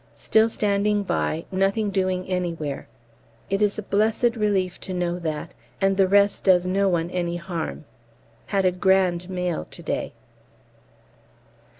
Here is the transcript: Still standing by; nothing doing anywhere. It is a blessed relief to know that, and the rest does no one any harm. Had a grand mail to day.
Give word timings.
Still 0.15 0.49
standing 0.49 1.03
by; 1.03 1.45
nothing 1.51 1.91
doing 1.91 2.25
anywhere. 2.27 2.87
It 3.51 3.61
is 3.61 3.77
a 3.77 3.83
blessed 3.83 4.35
relief 4.35 4.79
to 4.79 4.95
know 4.95 5.19
that, 5.19 5.51
and 5.79 5.95
the 5.95 6.07
rest 6.07 6.45
does 6.45 6.65
no 6.65 6.89
one 6.89 7.11
any 7.11 7.35
harm. 7.35 7.85
Had 8.47 8.65
a 8.65 8.71
grand 8.71 9.29
mail 9.29 9.63
to 9.65 9.83
day. 9.83 10.13